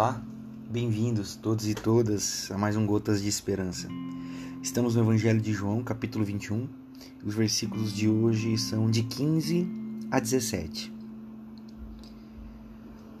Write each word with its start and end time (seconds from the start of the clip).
Olá, 0.00 0.18
bem-vindos 0.70 1.36
todos 1.36 1.68
e 1.68 1.74
todas 1.74 2.50
a 2.50 2.56
mais 2.56 2.74
um 2.74 2.86
Gotas 2.86 3.20
de 3.20 3.28
Esperança. 3.28 3.86
Estamos 4.62 4.94
no 4.94 5.02
Evangelho 5.02 5.42
de 5.42 5.52
João, 5.52 5.84
capítulo 5.84 6.24
21. 6.24 6.66
E 7.22 7.28
os 7.28 7.34
versículos 7.34 7.92
de 7.92 8.08
hoje 8.08 8.56
são 8.56 8.90
de 8.90 9.02
15 9.02 9.68
a 10.10 10.18
17. 10.18 10.90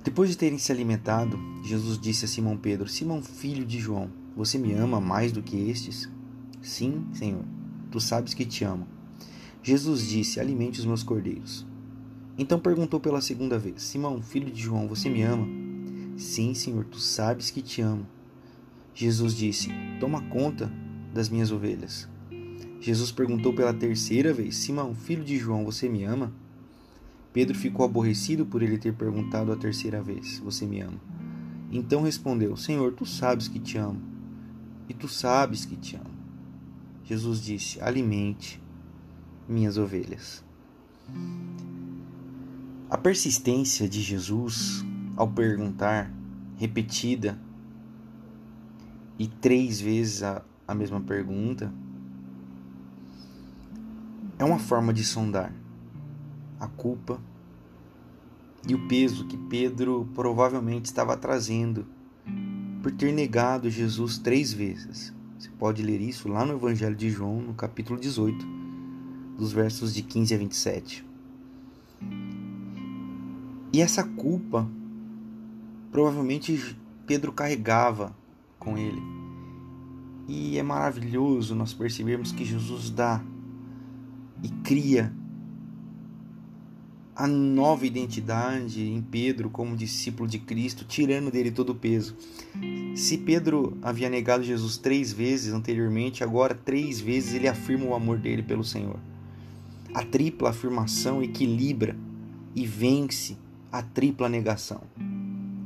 Depois 0.02 0.30
de 0.30 0.38
terem 0.38 0.56
se 0.56 0.72
alimentado, 0.72 1.38
Jesus 1.62 1.98
disse 1.98 2.24
a 2.24 2.28
Simão 2.28 2.56
Pedro: 2.56 2.88
Simão, 2.88 3.22
filho 3.22 3.66
de 3.66 3.78
João, 3.78 4.10
você 4.34 4.56
me 4.56 4.72
ama 4.72 5.02
mais 5.02 5.32
do 5.32 5.42
que 5.42 5.68
estes? 5.68 6.08
Sim, 6.62 7.04
Senhor, 7.12 7.44
tu 7.90 8.00
sabes 8.00 8.32
que 8.32 8.46
te 8.46 8.64
amo. 8.64 8.88
Jesus 9.62 10.08
disse: 10.08 10.40
Alimente 10.40 10.80
os 10.80 10.86
meus 10.86 11.02
cordeiros. 11.02 11.66
Então 12.38 12.58
perguntou 12.58 12.98
pela 12.98 13.20
segunda 13.20 13.58
vez: 13.58 13.82
Simão, 13.82 14.22
filho 14.22 14.50
de 14.50 14.62
João, 14.62 14.88
você 14.88 15.10
me 15.10 15.20
ama? 15.20 15.69
Sim, 16.20 16.52
Senhor, 16.52 16.84
tu 16.84 17.00
sabes 17.00 17.50
que 17.50 17.62
te 17.62 17.80
amo. 17.80 18.06
Jesus 18.94 19.34
disse: 19.34 19.70
Toma 19.98 20.20
conta 20.28 20.70
das 21.14 21.30
minhas 21.30 21.50
ovelhas. 21.50 22.06
Jesus 22.78 23.10
perguntou 23.10 23.54
pela 23.54 23.72
terceira 23.72 24.30
vez: 24.30 24.56
Simão, 24.56 24.94
filho 24.94 25.24
de 25.24 25.38
João, 25.38 25.64
você 25.64 25.88
me 25.88 26.04
ama? 26.04 26.30
Pedro 27.32 27.56
ficou 27.56 27.86
aborrecido 27.86 28.44
por 28.44 28.62
ele 28.62 28.76
ter 28.76 28.92
perguntado 28.92 29.50
a 29.50 29.56
terceira 29.56 30.02
vez: 30.02 30.38
Você 30.40 30.66
me 30.66 30.82
ama? 30.82 31.00
Então 31.72 32.02
respondeu: 32.02 32.54
Senhor, 32.54 32.92
tu 32.92 33.06
sabes 33.06 33.48
que 33.48 33.58
te 33.58 33.78
amo. 33.78 34.02
E 34.90 34.92
tu 34.92 35.08
sabes 35.08 35.64
que 35.64 35.74
te 35.74 35.96
amo. 35.96 36.10
Jesus 37.02 37.42
disse: 37.42 37.80
Alimente 37.80 38.60
minhas 39.48 39.78
ovelhas. 39.78 40.44
A 42.90 42.98
persistência 42.98 43.88
de 43.88 44.02
Jesus 44.02 44.84
ao 45.20 45.28
perguntar 45.28 46.10
repetida 46.56 47.38
e 49.18 49.28
três 49.28 49.78
vezes 49.78 50.22
a, 50.22 50.42
a 50.66 50.74
mesma 50.74 50.98
pergunta, 50.98 51.70
é 54.38 54.44
uma 54.46 54.58
forma 54.58 54.94
de 54.94 55.04
sondar 55.04 55.52
a 56.58 56.66
culpa 56.66 57.20
e 58.66 58.74
o 58.74 58.88
peso 58.88 59.26
que 59.26 59.36
Pedro 59.36 60.08
provavelmente 60.14 60.86
estava 60.86 61.14
trazendo 61.18 61.86
por 62.82 62.90
ter 62.90 63.12
negado 63.12 63.68
Jesus 63.68 64.16
três 64.16 64.54
vezes. 64.54 65.12
Você 65.38 65.50
pode 65.50 65.82
ler 65.82 66.00
isso 66.00 66.30
lá 66.30 66.46
no 66.46 66.54
Evangelho 66.54 66.96
de 66.96 67.10
João, 67.10 67.42
no 67.42 67.52
capítulo 67.52 68.00
18, 68.00 68.46
dos 69.36 69.52
versos 69.52 69.92
de 69.92 70.00
15 70.00 70.34
a 70.34 70.38
27. 70.38 71.06
E 73.70 73.82
essa 73.82 74.02
culpa 74.02 74.66
provavelmente 75.90 76.76
Pedro 77.06 77.32
carregava 77.32 78.14
com 78.58 78.78
ele. 78.78 79.02
E 80.28 80.58
é 80.58 80.62
maravilhoso 80.62 81.54
nós 81.54 81.72
percebermos 81.72 82.30
que 82.30 82.44
Jesus 82.44 82.90
dá 82.90 83.20
e 84.42 84.48
cria 84.62 85.12
a 87.20 87.26
nova 87.26 87.84
identidade 87.84 88.82
em 88.82 89.02
Pedro 89.02 89.50
como 89.50 89.76
discípulo 89.76 90.26
de 90.26 90.38
Cristo, 90.38 90.86
tirando 90.86 91.30
dele 91.30 91.50
todo 91.50 91.70
o 91.70 91.74
peso. 91.74 92.16
Se 92.94 93.18
Pedro 93.18 93.76
havia 93.82 94.08
negado 94.08 94.42
Jesus 94.42 94.78
três 94.78 95.12
vezes 95.12 95.52
anteriormente, 95.52 96.24
agora 96.24 96.54
três 96.54 96.98
vezes 96.98 97.34
ele 97.34 97.46
afirma 97.46 97.84
o 97.84 97.94
amor 97.94 98.18
dele 98.18 98.42
pelo 98.42 98.64
Senhor. 98.64 98.98
A 99.92 100.02
tripla 100.02 100.48
afirmação 100.50 101.22
equilibra 101.22 101.94
e 102.54 102.64
vence 102.66 103.36
a 103.70 103.82
tripla 103.82 104.28
negação. 104.28 104.82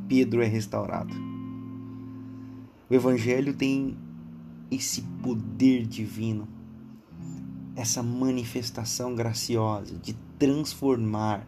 Pedro 0.08 0.42
é 0.42 0.46
restaurado. 0.46 1.14
O 2.88 2.94
Evangelho 2.94 3.54
tem 3.54 3.96
esse 4.70 5.02
poder 5.22 5.86
divino, 5.86 6.46
essa 7.74 8.02
manifestação 8.02 9.14
graciosa 9.14 9.96
de 9.96 10.14
transformar 10.38 11.46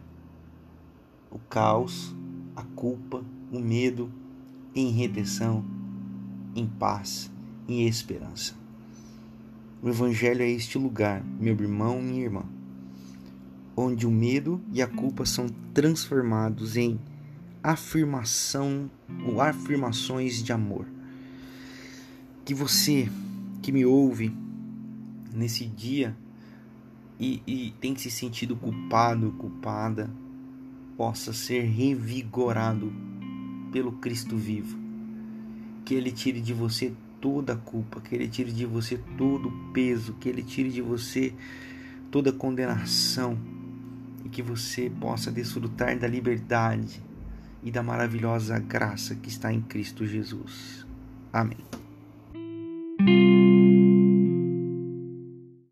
o 1.29 1.37
caos, 1.37 2.15
a 2.55 2.63
culpa, 2.63 3.23
o 3.51 3.59
medo 3.59 4.11
em 4.73 4.89
redenção, 4.91 5.63
em 6.55 6.65
paz, 6.65 7.31
em 7.67 7.87
esperança. 7.87 8.55
O 9.81 9.89
Evangelho 9.89 10.41
é 10.41 10.49
este 10.49 10.77
lugar, 10.77 11.23
meu 11.23 11.53
irmão, 11.53 12.01
minha 12.01 12.23
irmã, 12.23 12.43
onde 13.75 14.07
o 14.07 14.11
medo 14.11 14.59
e 14.73 14.81
a 14.81 14.87
culpa 14.87 15.25
são 15.25 15.47
transformados 15.73 16.75
em 16.75 16.99
afirmação 17.67 18.89
ou 19.25 19.41
afirmações 19.41 20.41
de 20.41 20.53
amor. 20.53 20.87
Que 22.45 22.53
você 22.53 23.09
que 23.61 23.73
me 23.73 23.85
ouve 23.85 24.33
nesse 25.33 25.65
dia 25.65 26.15
e, 27.19 27.41
e 27.45 27.73
tem 27.81 27.93
se 27.97 28.09
sentido 28.09 28.55
culpado, 28.55 29.33
culpada, 29.33 30.09
possa 30.95 31.33
ser 31.33 31.63
revigorado 31.63 32.89
pelo 33.69 33.91
Cristo 33.91 34.37
vivo. 34.37 34.77
Que 35.83 35.93
Ele 35.93 36.13
tire 36.13 36.39
de 36.39 36.53
você 36.53 36.93
toda 37.19 37.51
a 37.51 37.57
culpa, 37.57 37.99
que 37.99 38.15
Ele 38.15 38.29
tire 38.29 38.53
de 38.53 38.65
você 38.65 38.97
todo 39.17 39.49
o 39.49 39.73
peso, 39.73 40.13
que 40.13 40.29
Ele 40.29 40.41
tire 40.41 40.69
de 40.69 40.81
você 40.81 41.33
toda 42.09 42.29
a 42.29 42.33
condenação 42.33 43.37
e 44.23 44.29
que 44.29 44.41
você 44.41 44.89
possa 44.89 45.29
desfrutar 45.29 45.99
da 45.99 46.07
liberdade 46.07 47.05
e 47.63 47.71
da 47.71 47.81
maravilhosa 47.83 48.59
graça 48.59 49.15
que 49.15 49.29
está 49.29 49.51
em 49.51 49.61
Cristo 49.61 50.05
Jesus. 50.05 50.85
Amém. 51.31 51.86